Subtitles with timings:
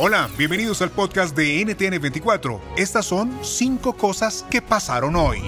[0.00, 2.60] Hola, bienvenidos al podcast de NTN24.
[2.76, 5.40] Estas son cinco cosas que pasaron hoy.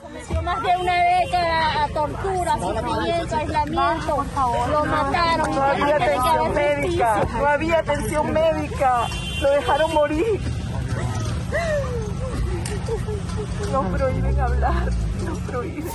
[0.00, 4.26] Sometió más de una década a tortura, sufrimiento, aislamiento.
[4.70, 5.54] Lo mataron.
[5.54, 9.06] No había atención médica, no había atención médica.
[9.42, 10.40] Lo dejaron morir.
[13.70, 14.92] Nos prohíben hablar,
[15.26, 15.92] nos prohíben.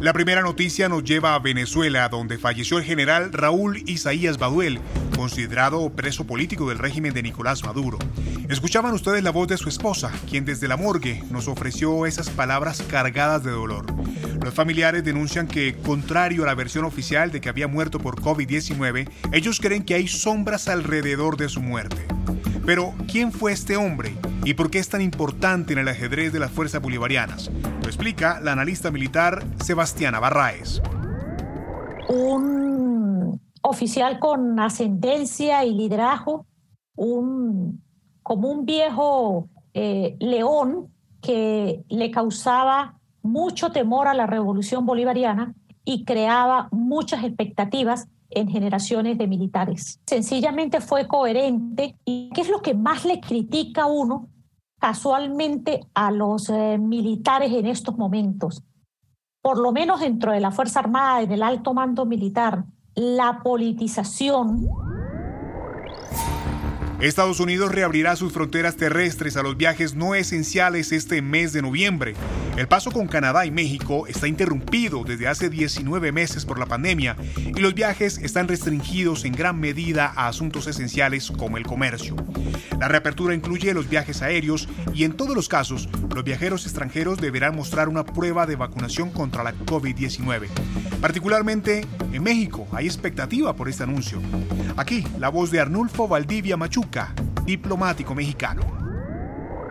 [0.00, 4.80] La primera noticia nos lleva a Venezuela, donde falleció el general Raúl Isaías Baduel,
[5.14, 7.98] considerado preso político del régimen de Nicolás Maduro.
[8.48, 12.82] Escuchaban ustedes la voz de su esposa, quien desde la morgue nos ofreció esas palabras
[12.88, 13.84] cargadas de dolor.
[14.42, 19.06] Los familiares denuncian que, contrario a la versión oficial de que había muerto por COVID-19,
[19.32, 22.06] ellos creen que hay sombras alrededor de su muerte.
[22.64, 24.14] Pero, ¿quién fue este hombre
[24.46, 27.50] y por qué es tan importante en el ajedrez de las fuerzas bolivarianas?
[27.80, 30.82] Lo explica la analista militar Sebastiana Barraez.
[32.08, 36.46] Un oficial con ascendencia y liderazgo,
[36.96, 37.82] un,
[38.22, 45.54] como un viejo eh, león que le causaba mucho temor a la revolución bolivariana
[45.84, 50.00] y creaba muchas expectativas en generaciones de militares.
[50.06, 54.28] Sencillamente fue coherente y qué es lo que más le critica a uno
[54.80, 58.64] casualmente a los eh, militares en estos momentos.
[59.42, 62.64] Por lo menos dentro de la Fuerza Armada y del alto mando militar,
[62.94, 64.66] la politización
[67.00, 72.14] Estados Unidos reabrirá sus fronteras terrestres a los viajes no esenciales este mes de noviembre.
[72.58, 77.16] El paso con Canadá y México está interrumpido desde hace 19 meses por la pandemia
[77.38, 82.16] y los viajes están restringidos en gran medida a asuntos esenciales como el comercio.
[82.78, 87.56] La reapertura incluye los viajes aéreos y en todos los casos los viajeros extranjeros deberán
[87.56, 90.48] mostrar una prueba de vacunación contra la COVID-19.
[91.00, 94.20] Particularmente en México hay expectativa por este anuncio.
[94.76, 96.89] Aquí la voz de Arnulfo Valdivia Machuca,
[97.44, 98.62] diplomático mexicano.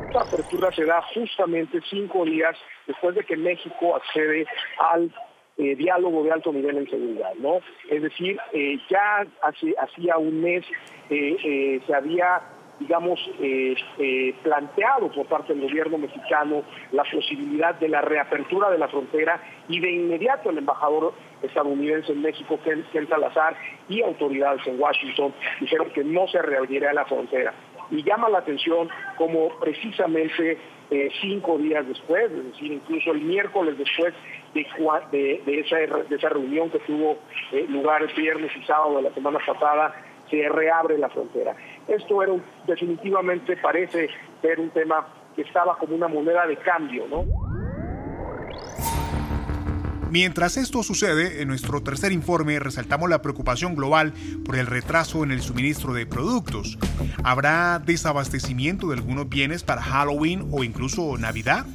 [0.07, 2.55] Esta apertura se da justamente cinco días
[2.87, 4.45] después de que México accede
[4.79, 5.13] al
[5.57, 7.59] eh, diálogo de alto nivel en seguridad, ¿no?
[7.89, 10.65] Es decir, eh, ya hace, hacía un mes
[11.09, 12.41] eh, se había
[12.79, 13.19] digamos,
[14.43, 19.79] planteado por parte del gobierno mexicano la posibilidad de la reapertura de la frontera y
[19.79, 23.55] de inmediato el embajador estadounidense en México, Ken, Salazar,
[23.87, 27.53] y autoridades en Washington dijeron que no se reabriría la frontera.
[27.91, 30.57] Y llama la atención como precisamente
[31.21, 34.13] cinco días después, es decir, incluso el miércoles después
[35.11, 37.17] de, de, esa, de esa reunión que tuvo
[37.69, 39.93] lugar el viernes y sábado de la semana pasada,
[40.29, 41.55] se reabre la frontera.
[41.89, 42.33] Esto era
[42.67, 44.09] definitivamente parece
[44.41, 47.25] ser un tema que estaba como una moneda de cambio, ¿no?
[50.11, 54.13] Mientras esto sucede, en nuestro tercer informe resaltamos la preocupación global
[54.43, 56.79] por el retraso en el suministro de productos.
[57.23, 61.67] ¿Habrá desabastecimiento de algunos bienes para Halloween o incluso Navidad?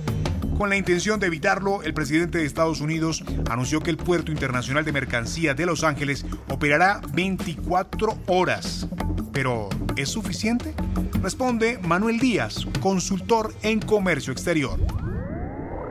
[0.56, 4.84] Con la intención de evitarlo, el presidente de Estados Unidos anunció que el puerto internacional
[4.84, 8.87] de mercancías de Los Ángeles operará 24 horas.
[9.32, 10.75] ¿Pero es suficiente?
[11.20, 14.78] Responde Manuel Díaz, consultor en comercio exterior.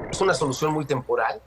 [0.09, 1.41] Es una solución muy temporal.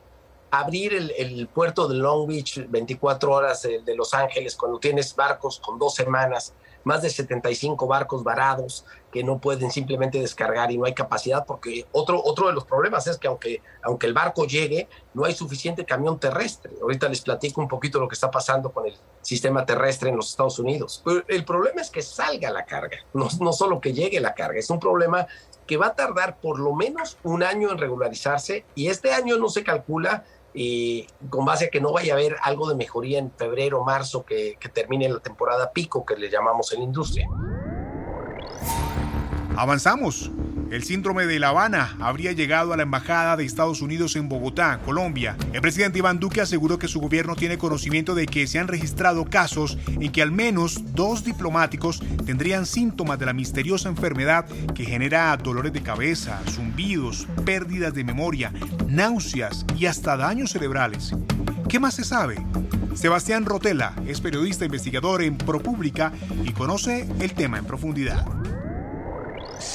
[0.50, 5.58] Abrir el, puerto de Long Beach 24 horas de, de Los Ángeles cuando tienes barcos
[5.58, 6.52] con dos semanas
[6.86, 11.84] más de 75 barcos varados que no pueden simplemente descargar y no hay capacidad porque
[11.90, 15.84] otro, otro de los problemas es que aunque, aunque el barco llegue, no hay suficiente
[15.84, 16.72] camión terrestre.
[16.80, 20.30] Ahorita les platico un poquito lo que está pasando con el sistema terrestre en los
[20.30, 21.02] Estados Unidos.
[21.04, 24.60] Pero el problema es que salga la carga, no, no solo que llegue la carga,
[24.60, 25.26] es un problema
[25.66, 29.48] que va a tardar por lo menos un año en regularizarse y este año no
[29.48, 30.24] se calcula
[30.58, 34.24] y con base a que no vaya a haber algo de mejoría en febrero, marzo,
[34.24, 37.28] que, termine la temporada pico que le llamamos en la industria.
[39.54, 40.30] Avanzamos.
[40.70, 44.80] El síndrome de La Habana habría llegado a la Embajada de Estados Unidos en Bogotá,
[44.84, 45.36] Colombia.
[45.52, 49.24] El presidente Iván Duque aseguró que su gobierno tiene conocimiento de que se han registrado
[49.24, 55.36] casos en que al menos dos diplomáticos tendrían síntomas de la misteriosa enfermedad que genera
[55.36, 58.52] dolores de cabeza, zumbidos, pérdidas de memoria,
[58.88, 61.14] náuseas y hasta daños cerebrales.
[61.68, 62.44] ¿Qué más se sabe?
[62.94, 66.12] Sebastián Rotela es periodista investigador en ProPública
[66.44, 68.35] y conoce el tema en profundidad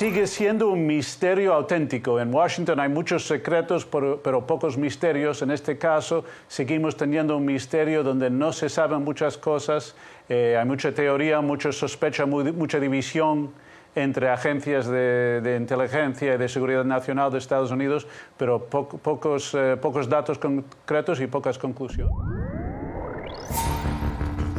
[0.01, 2.19] sigue siendo un misterio auténtico.
[2.19, 5.43] En Washington hay muchos secretos, pero, pocos misterios.
[5.43, 9.95] En este caso, seguimos teniendo un misterio donde no se saben muchas cosas.
[10.27, 13.51] Eh, hay mucha teoría, mucha sospecha, mucha división
[13.93, 18.07] entre agencias de, inteligencia y de seguridad nacional de Estados Unidos,
[18.37, 22.40] pero eh, pocos datos concretos y pocas conclusiones.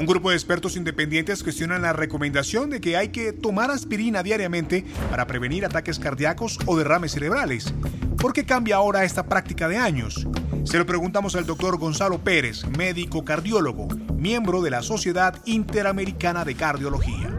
[0.03, 4.85] Un grupo de expertos independientes cuestionan la recomendación de que hay que tomar aspirina diariamente
[5.09, 7.73] para prevenir ataques cardíacos o derrames cerebrales.
[8.19, 10.27] ¿Por qué cambia ahora esta práctica de años?
[10.65, 16.57] Se lo preguntamos al doctor Gonzalo Pérez, médico cardiólogo, miembro de la Sociedad Interamericana de
[16.57, 17.31] Cardiología.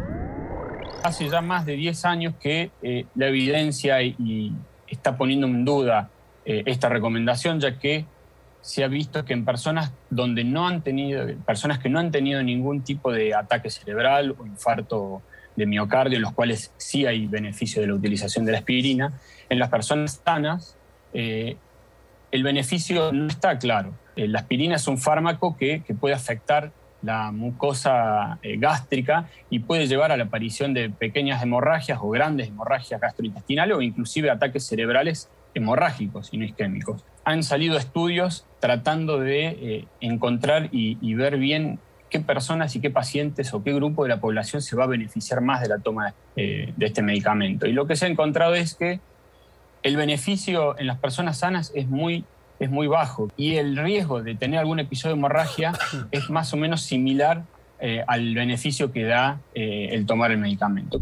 [1.03, 3.97] Hace ya más de 10 años que eh, la evidencia
[4.87, 6.11] está poniendo en duda
[6.45, 8.05] eh, esta recomendación, ya que
[8.63, 12.41] se ha visto que en personas donde no han tenido, personas que no han tenido
[12.41, 15.21] ningún tipo de ataque cerebral o infarto
[15.57, 19.19] de miocardio, en los cuales sí hay beneficio de la utilización de la aspirina,
[19.49, 20.77] en las personas sanas
[21.13, 21.57] eh,
[22.31, 23.93] el beneficio no está claro.
[24.15, 26.71] Eh, la aspirina es un fármaco que, puede afectar
[27.01, 32.47] la mucosa eh, gástrica y puede llevar a la aparición de pequeñas hemorragias o grandes
[32.47, 37.03] hemorragias gastrointestinales o inclusive ataques cerebrales hemorrágicos y no isquémicos.
[37.25, 41.79] Han salido estudios tratando de eh, encontrar y, ver bien
[42.09, 45.41] qué personas y qué pacientes o qué grupo de la población se va a beneficiar
[45.41, 47.67] más de la toma eh, de este medicamento.
[47.67, 48.99] Y lo que se ha encontrado es que
[49.83, 52.23] el beneficio en las personas sanas es muy,
[52.59, 55.73] es muy bajo y el riesgo de tener algún episodio de hemorragia
[56.11, 57.43] es más o menos similar
[57.79, 61.01] eh, al beneficio que da el tomar el medicamento.